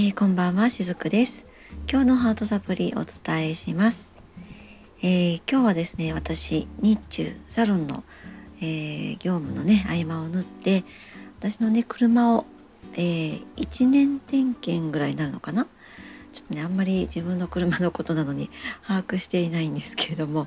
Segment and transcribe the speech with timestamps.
[0.00, 1.44] えー、こんばんはしずくです。
[1.90, 4.08] 今日のハートサプリお伝えします、
[5.02, 8.04] えー、今日はですね私日中サロンの、
[8.60, 10.84] えー、業務のね合間を縫って
[11.40, 12.46] 私のね車を、
[12.92, 15.66] え1年点検ぐらいになるのかな？
[16.32, 18.50] ちょっとねあんまり自分の車のことなのに
[18.86, 20.46] 把握していないんですけれども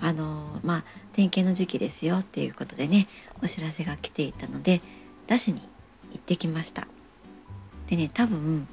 [0.00, 3.06] あのまあ点検の時期ですよっていうことでね
[3.40, 4.80] お知らせが来ていたので
[5.28, 5.60] 出しに
[6.10, 6.88] 行ってきました。
[7.86, 8.66] でね多分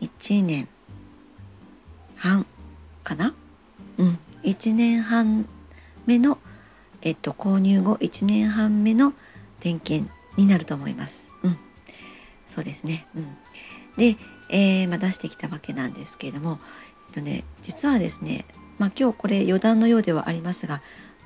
[0.00, 0.68] 1年
[2.16, 2.46] 半
[3.04, 3.34] かな？
[3.98, 4.18] うん。
[4.42, 5.46] 1年半
[6.06, 6.38] 目の
[7.02, 9.12] えっと購入後1年半目の
[9.60, 11.28] 点検になると思います。
[11.42, 11.58] うん。
[12.48, 13.06] そうですね。
[13.14, 13.36] うん。
[13.96, 14.16] で、
[14.48, 16.58] えー、まあ、出してきたわけなんですけれども、
[17.08, 18.46] えっとね、実はですね、
[18.78, 20.80] まあ、今日これ余談のようではありますが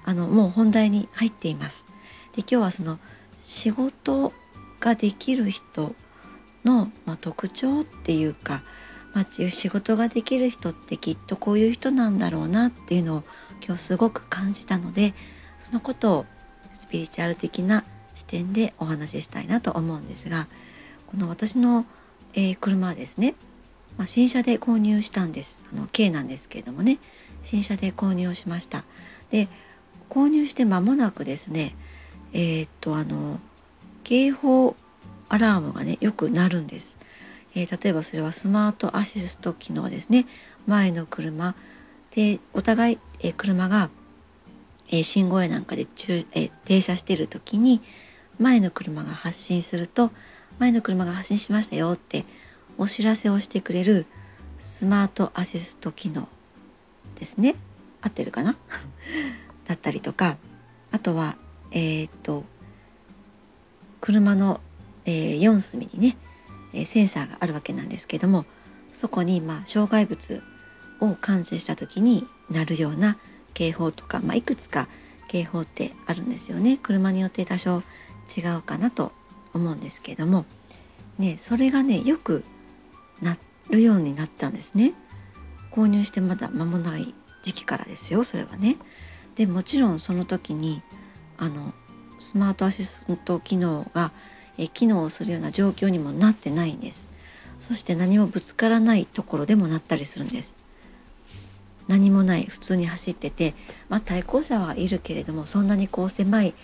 [0.05, 1.87] あのもう本題に入っています。
[2.35, 2.99] で今日はその
[3.39, 4.33] 仕事
[4.81, 5.95] ができる人
[6.65, 8.63] の、まあ、特徴っていうか、
[9.13, 13.23] まあ、仕事ができる人ってきっとこういう人なんだろうなっていうのを
[13.65, 15.15] 今日すごく感じたので
[15.59, 16.27] そのことを
[16.73, 20.49] スピリチュアル的な視点でお話ししたいなと思うんですが
[21.07, 21.87] この私の、
[22.35, 23.35] えー、車はですね、
[23.97, 25.63] まあ、新車で購入したんです。
[25.73, 26.99] あの軽なんですけれどもね。
[27.45, 28.85] 新車で購入をしました。
[29.31, 29.49] で
[30.11, 31.77] 購入して間もなくですね
[32.33, 33.39] えー、っとあの
[34.03, 34.75] 警報
[35.29, 36.97] アラームがねよく鳴るんです、
[37.55, 40.27] えー、例えばそれはスマートアシスト機能ですね。
[40.67, 41.55] 前の車。
[42.15, 43.91] でお互い、えー、車が、
[44.89, 47.81] えー、信号やなんかで中、え停車してる時に
[48.39, 50.11] 前の車が発進すると
[50.59, 52.25] 前の車が発進しましたよって
[52.79, 54.07] お知らせをしてくれる
[54.59, 56.29] スマートアシスト機能
[57.19, 57.57] ですね。
[58.01, 58.57] 合ってるかな？
[59.67, 60.37] だったりとか。
[60.91, 61.37] あとは
[61.73, 62.45] えっと
[64.01, 64.61] 車の
[65.07, 66.17] えー、4隅にね、
[66.73, 68.45] え、センサーがあるわけなんですけども
[68.93, 70.43] そこにまあ障害物
[71.01, 73.19] を監視した時になるような
[73.53, 74.89] 警報とか、まあ、いくつか
[75.29, 76.79] 警報ってあるんですよね。
[76.83, 77.83] 車によって多少
[78.37, 79.13] 違うかなと
[79.53, 80.45] 思うんですけども、
[81.19, 82.45] ね、それがねよく
[83.23, 83.39] な
[83.71, 84.95] るようになったんですね。
[85.71, 88.77] 購入してまだ間もない時期からですよそれはね。
[89.35, 90.83] でもちろんその時に
[91.37, 91.75] あの
[92.21, 94.13] スマートアシスト機能が
[94.59, 97.09] え機能するような状況にもなってないんです
[97.61, 100.55] そして何もぶつからないところでもなったりするんです
[101.89, 103.55] 何もない普通に走ってて、
[103.89, 106.55] まあ、対向車はいるけれどもそんなにこう狭い、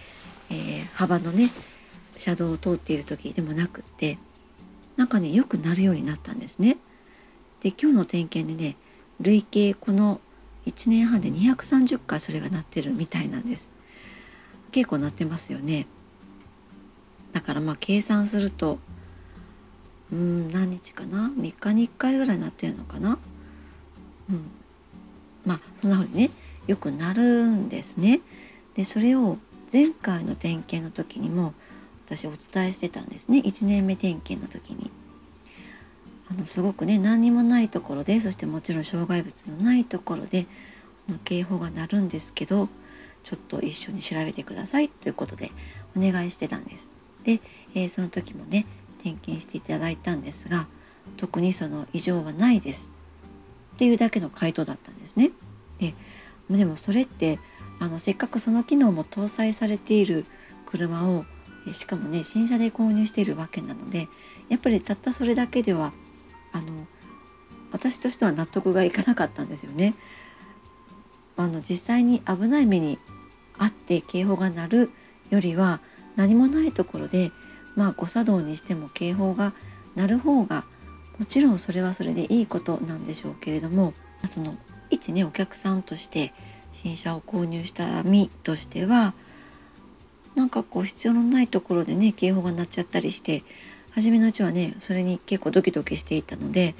[0.50, 1.52] えー、幅のね
[2.16, 4.18] 車道を通っている時でもなくって
[4.96, 6.76] なんかねよくなるようになったんですね。
[7.62, 8.76] で今日の点検でね
[9.20, 10.20] 累計この
[10.66, 13.66] 1年半で230回それがなってるみたいなんです。
[14.72, 15.86] 結構なってますよね。
[17.32, 18.78] だからまあ計算すると
[20.12, 23.18] うん何日かな？3日に1回ぐらいなってるのかな？
[24.28, 24.50] うん
[25.44, 26.30] まあそんな風にね
[26.66, 28.20] よくなるんですね。
[28.74, 29.38] でそれを
[29.72, 31.54] 前回の点検の時にも
[32.06, 34.90] 私お伝えしてたんですね1年目点検の時に。
[36.32, 40.46] あのすごくね何にもないところでそしてもちろん障害物のないところで
[41.04, 42.68] その警報が鳴るんですけど
[43.24, 45.50] ちょっと一緒に調べてくださいということで
[45.96, 46.92] お願いしてたんです。
[47.24, 47.40] で、
[47.74, 48.66] えー、その時もね
[49.02, 50.66] 点検していただいたんですが
[51.16, 52.90] 特にその異常はないです
[53.74, 55.30] っていうだけの回答だったんですね。
[55.78, 55.94] で
[56.50, 57.38] でもそれって
[57.78, 60.26] あのせっかくその機能も搭載されている
[60.66, 61.24] 車を
[61.72, 64.08] しかもね新車で購入しているわけなので
[64.48, 65.92] やっぱりたったそれだけでは
[66.52, 66.86] あの
[67.72, 69.94] 私としては納得がいかなかったんですよね。
[71.36, 72.98] あの実際に危ない目に
[73.56, 74.90] あって警報が鳴る
[75.30, 75.80] よりは
[76.20, 77.32] 何もないところで
[77.76, 79.54] まあ誤作動にしても警報が
[79.96, 80.64] 鳴る方が
[81.18, 83.94] もちろんそれはそれでいいことなんでしょうけれども
[84.28, 84.58] その
[84.90, 86.34] 一ねお客さんとして
[86.74, 89.14] 新車を購入した身としては
[90.34, 93.42] なんかこう必要のないところでね警報が鳴っちゃったりして
[93.92, 96.74] 初めのうちはねそれに結構ドキドキしていたので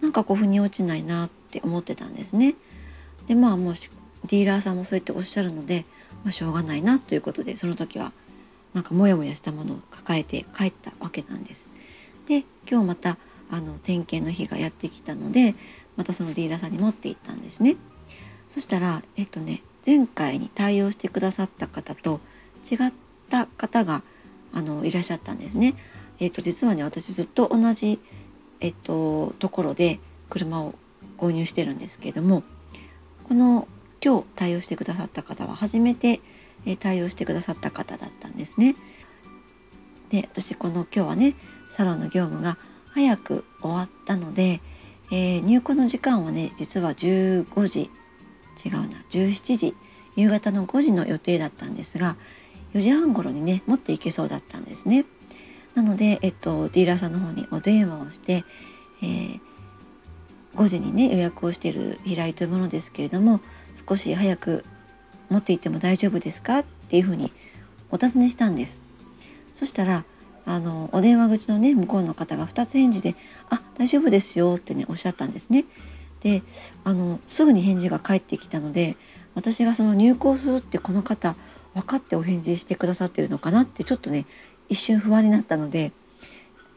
[0.00, 2.56] なんかこう腑に落ちないなって思ってたんですね。
[3.28, 3.74] でまあもう
[4.26, 5.86] ディーラーさんもそうやっておっしゃるので、
[6.24, 8.12] まあ、しょうがないなということでその時は
[8.74, 11.68] なんかモヤモヤしたものを抱えて帰ったわけなんです。
[12.26, 13.16] で今日また
[13.50, 15.54] あの点検の日がやってきたので
[15.96, 17.76] またそのディーラーさんに持って行ったんですね。
[18.48, 22.20] そしたらえっとね前回に対応してくださった方と
[22.68, 22.92] 違っ
[23.30, 24.02] た方が
[24.52, 25.74] あのいらっしゃったんですね。
[26.18, 28.00] えっと実はね私ずっと同じ
[28.60, 30.00] えっとところで
[30.30, 30.74] 車を
[31.18, 32.42] 購入してるんですけれども
[33.28, 33.68] この
[34.04, 36.20] 今日対応してくださった方は初めて
[36.78, 38.76] 対応してくださった方だったんですね。
[40.10, 41.34] で私この今日はね
[41.70, 42.58] サロンの業務が
[42.90, 44.60] 早く終わったので、
[45.10, 47.90] えー、入庫の時間はね実は15時
[48.64, 49.74] 違うな17時
[50.16, 52.16] 夕方の5時の予定だったんですが
[52.74, 55.04] 4時半頃にね持っていけそうだったんですね。
[55.74, 58.44] なので、えっと、ディーラーさんの方にお電話をして、
[59.02, 59.40] えー、
[60.54, 63.40] 5時にね予約をしている平井というものですけれども
[63.74, 64.64] 少し早く
[65.30, 66.60] 持っていても大丈夫ですか？
[66.60, 67.32] っていうふうに
[67.90, 68.80] お尋ねしたんです。
[69.52, 70.04] そしたら
[70.46, 73.16] あのお電話口のね向こうの方が2つ返事で
[73.50, 75.64] 「あ大丈夫ですよ」ってねおっしゃったんですね。
[76.20, 76.42] で
[76.84, 78.96] あのすぐに返事が返ってきたので
[79.34, 81.34] 私がその入校するってこの方
[81.74, 84.26] 分かってお返事してくださってるのかなってちょっとね
[84.68, 85.92] 一瞬不安になったので、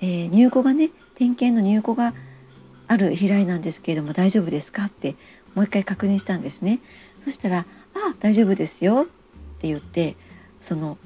[0.01, 2.13] えー、入庫がね点検の入庫が
[2.87, 4.85] ある平井なんですけれども大丈夫ですか？
[4.85, 5.15] って
[5.55, 6.79] もう一回確認したんですね。
[7.21, 7.65] そしたら
[7.97, 10.15] 「あ大丈夫ですよ」って言って
[10.61, 10.97] その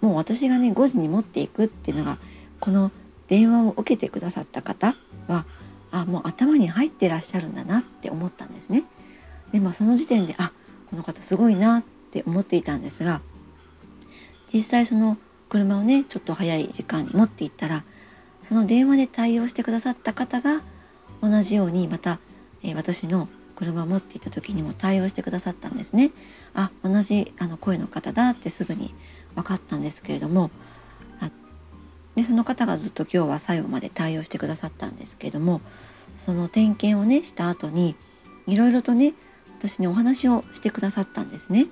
[0.00, 2.18] もう私がね5時に持っていくっていうのが
[2.58, 2.90] この
[3.28, 4.96] 電話を受けてくださった方
[5.28, 5.44] は
[5.90, 8.84] あもう頭に入ってらっしゃるんだなって思ったんですね。
[9.52, 10.52] でまあその時点であ
[10.90, 13.20] この方すごいなって思っていたんですが
[14.52, 15.16] 実際その
[15.48, 17.84] 車をねちょっと早い時間に持っていったら
[18.42, 20.62] その電話で対応してくださった方が
[21.22, 22.18] 同じようにまた、
[22.62, 23.28] えー、私の
[23.60, 26.10] 車を持っていた時にも対応してくださったんですね。
[26.54, 28.94] あ同じあの声の方だってすぐに
[29.34, 30.50] 分かったんですけれども
[32.16, 35.60] でその方がずっと今日は最後まで対応してくださったんですけれども
[36.18, 37.94] その点検をねした後に
[38.46, 39.14] いろいろとね
[39.58, 41.66] 私にお話をしてくださったんですね。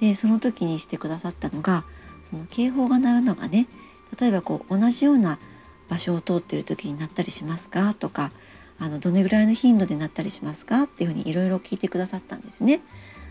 [0.00, 1.84] でその時にしてくださったのが
[2.30, 3.68] その警報が鳴るのがね
[4.18, 5.38] 例えばこう同じような
[5.88, 8.32] 場所を通ってる時になったりしますかとか
[8.82, 12.80] あのどれぐらいの頻度でなったりしますかっていうふうにいろいろ聞いてくださったんですね。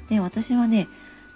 [0.10, 0.88] で私はね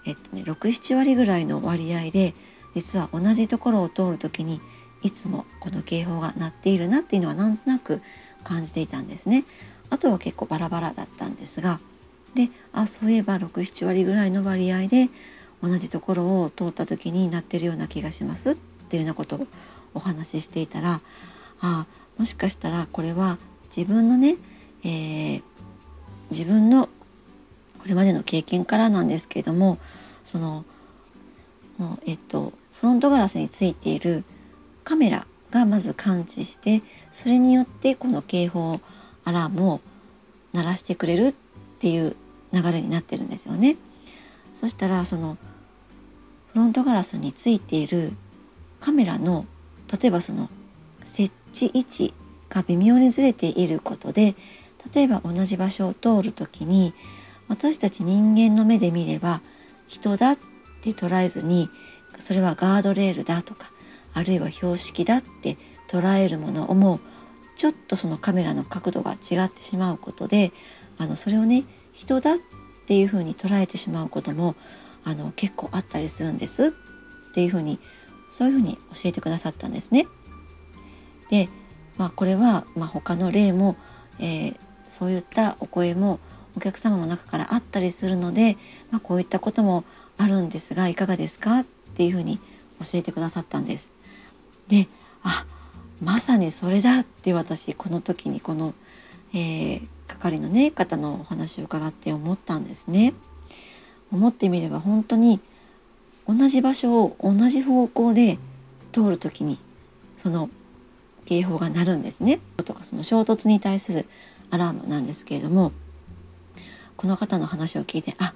[0.05, 2.33] えっとね67割ぐらいの割合で
[2.73, 4.61] 実は同じところを通る時に
[5.01, 8.01] いつもこの警報が鳴っているなっていうのはなんとなく
[8.45, 9.43] 感じていたんですね。
[9.89, 11.81] あとは結構バラバラだったんですが
[12.35, 15.09] であそういえば67割ぐらいの割合で
[15.61, 19.47] 同じところを通った時になってるような気がしますっていうようなことを
[19.93, 21.01] お話ししていたら
[21.59, 21.85] あ
[22.17, 23.37] もしかしたらこれは
[23.75, 24.37] 自分のね、
[24.83, 25.41] えー、
[26.31, 26.87] 自分の
[27.79, 29.77] これまでの経験からなんですけれども
[30.23, 30.65] その
[32.05, 34.23] えっとフロントガラスについている
[34.83, 36.81] カメラがまず感知して
[37.11, 38.79] それによってこの警報
[39.23, 39.81] アラームを
[40.53, 41.33] 鳴らしてくれるっ
[41.79, 42.15] ていう
[42.53, 43.75] 流れになってるんですよね。
[44.53, 45.37] そしたらその
[46.53, 48.13] フロントガラスについている
[48.79, 49.45] カメラの
[49.91, 50.49] 例えばその
[51.03, 52.13] 設置位置
[52.55, 54.35] が微妙にずれていることで
[54.93, 56.93] 例えば同じ場所を通る時に
[57.47, 59.41] 私たち人間の目で見れば
[59.87, 60.37] 人だっ
[60.81, 61.69] て捉えずに
[62.19, 63.71] それはガードレールだとか
[64.13, 65.57] あるいは標識だって
[65.89, 66.99] 捉えるものをもう
[67.57, 70.53] ちょっとそのカメラの角度が違ってしまうことで
[70.97, 72.37] あのそれをね人だっ
[72.87, 74.55] ていうふうに捉えてしまうことも
[75.03, 76.71] あの結構あったりするんですっ
[77.33, 77.79] ていうふうに
[78.31, 80.07] そういうふうに教えてくださったんですね。
[81.29, 81.49] で、
[81.97, 83.75] まあ、これは、まあ、他の例も、
[84.19, 84.57] えー、
[84.89, 86.19] そういったお声も
[86.57, 88.57] お客様の中からあったりするので、
[88.91, 89.83] まあ、こういったことも
[90.17, 91.59] あるんですがいかがですか？
[91.59, 91.65] っ
[91.95, 92.39] ていうふうに
[92.79, 93.91] 教えてくださったんです。
[94.67, 94.87] で
[95.23, 95.45] あ
[96.01, 98.73] まさにそれだって私この時にこの、
[99.33, 103.13] えー、係のね方のお話を伺って思ったんですね。
[104.11, 105.39] 思ってみれば本当に
[106.27, 108.37] 同じ場所を同じ方向で
[108.91, 109.57] 通る時に
[110.15, 110.49] その
[111.25, 112.39] 警報が鳴るんですね。
[112.63, 114.05] とかその衝突に対する
[114.49, 115.71] アラームなんですけれども
[116.97, 118.33] この方の話を聞いてあ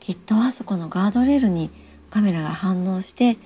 [0.00, 1.70] きっとあそこのガードレールに
[2.10, 3.38] カメラが反応して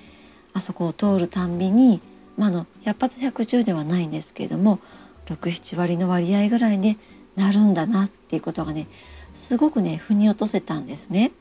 [0.53, 2.01] あそこを通るたんびに、
[2.37, 4.79] まあ、の100発110ではないんですけれども
[5.27, 6.97] 67割の割合ぐらいで
[7.35, 8.87] なるんだなっていうことがね
[9.33, 11.31] すごくね腑に落とせたんですね。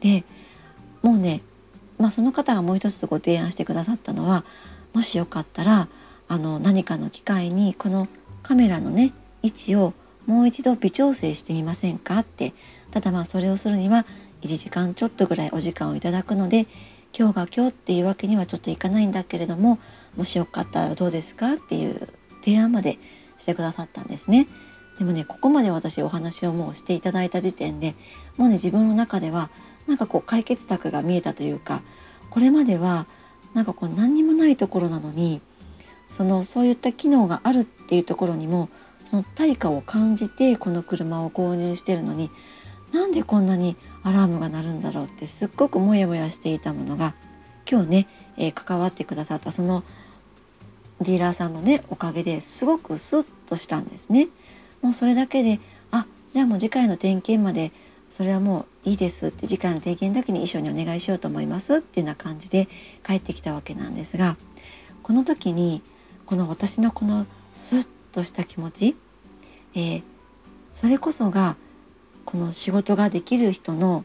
[0.00, 0.24] で
[1.02, 1.40] もうね、
[1.98, 4.44] まあ、その方がもう一つご提案してくださったのは
[4.92, 5.88] もしよかったら
[6.28, 8.08] あの何かの機会にこの
[8.42, 9.94] カメラのね位置を
[10.26, 12.52] もう一度微調整してみませんかって
[12.90, 14.06] ただまあそれをするには
[14.42, 16.66] 1時間ちょっとぐらいお時間をいただくので
[17.16, 19.78] 今日が今日っていうわけにはちょっといかないんだけれども
[20.16, 22.08] もしよかったらどうですかっていう
[22.44, 22.98] 提案まで
[23.38, 24.48] してくださったんですね。
[24.98, 27.94] でもねここまで私お話をもうしていただいた時点で
[28.36, 29.48] もうね自分の中では
[29.86, 31.82] なんかこう解決策が見えたというか
[32.30, 33.06] これまでは
[33.54, 35.40] なんかこう何にもないところなのに
[36.10, 38.68] そのそういった機能があるっていうところにも
[39.04, 42.30] その対価を感じてこの車を購入してるのに
[42.92, 47.14] なんでこんなにアラームが鳴るんだろうってすっごくモヤモヤしていたものが
[47.70, 49.84] 今日ね、えー、関わってくださったその
[51.00, 54.28] ディーラーさんのねおかげですごくスッとしたんですね。
[54.82, 55.60] もうそれだけで
[55.90, 57.72] あじゃあもう次回の点検まで
[58.10, 62.68] それはもういいですって次回の点検の時に一緒にお願いしようと思いますっていうような感じで
[63.06, 64.36] 帰ってきたわけなんですが
[65.02, 65.82] この時に
[66.28, 68.96] この私のこのスッとした気持ち、
[69.74, 70.02] えー、
[70.74, 71.56] それこそが
[72.26, 74.04] この仕事ができる人の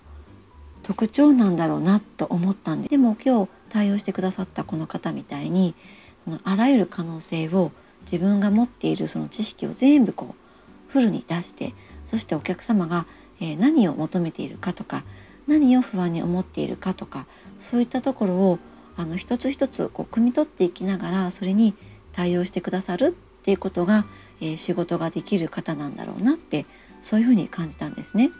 [0.83, 5.75] 特徴なんだろうなと思ったんででも今日対応してくださったこの方みたいに
[6.23, 11.73] そのあらゆる可能性を自分が持っているその知識を全部こうフルに出して
[12.05, 13.05] そしてお客様が、
[13.41, 15.03] え何を求めているかとか
[15.45, 17.25] 何を不安に思っているかとか
[17.59, 18.59] そういったところを
[18.95, 21.73] あの一つ一つこう汲み取っていきながらそれに
[22.13, 24.05] 対応してくださるっていうことが、
[24.39, 26.65] えー、仕事ができる方なんだろうなって
[27.01, 28.31] そういうふうに感じたんですね。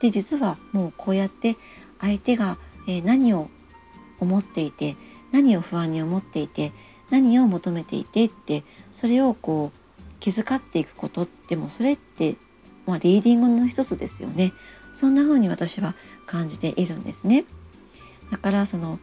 [0.00, 1.56] で実はもうこうやって
[2.00, 3.48] 相手が、えー、何を
[4.20, 4.96] 思っていて
[5.32, 6.72] 何を不安に思っていて
[7.10, 12.36] 何を求めていてってそれをこう気遣っていくことってもそれって、
[12.86, 14.52] まあ、リーディングの一つですよね。
[14.92, 15.94] そんな風に私は
[16.26, 17.44] 感じているんですね。
[18.30, 18.98] だからその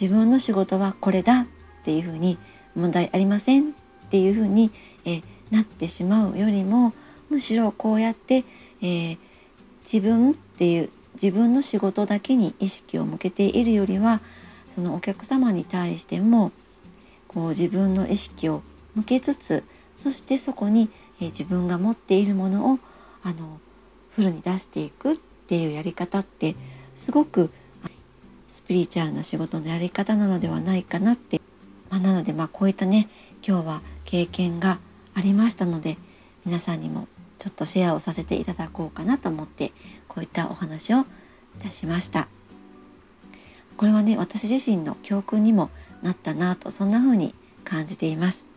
[0.00, 1.46] 自分の仕事はこれだっ
[1.84, 2.38] ていうふうに
[2.78, 3.72] 問題ありませんっ
[4.10, 4.70] ていうふうに、
[5.04, 6.92] えなってしまうよりも
[7.30, 8.44] むしろこうやって、
[8.80, 9.18] えー、
[9.80, 14.20] 自分っていう自分の仕事だけに意識を向けているよりは
[14.70, 16.52] そのお客様に対しても
[17.26, 18.62] こう自分の意識を
[18.94, 19.64] 向けつつ
[19.96, 22.78] そしてそこに、えー、自分が持っているものを
[23.22, 23.60] あの
[24.14, 25.16] フルに出していくっ
[25.48, 26.56] ていうやり方って
[26.94, 27.50] すごく
[28.46, 31.37] スピリチュアルな仕事のやり方なのではないかなって、
[31.98, 33.08] あ、なのでまあこういったね
[33.46, 34.78] 今日は経験が
[35.14, 35.98] ありましたので
[36.44, 39.72] 皆さんにもちょっとシェアをさせていただこうかなと思って
[40.08, 41.04] こういったお話をい
[41.62, 42.28] たしました。
[43.76, 45.70] これはね私自身の教訓にも
[46.02, 48.48] なったなとそんな風に感じています。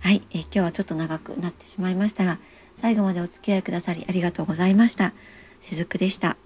[0.00, 2.38] はい、え今日はちょっと長くなってしまいましたが
[2.76, 5.12] 最後までお付き合いくださりありがとうございました。
[5.60, 6.36] しずくでした。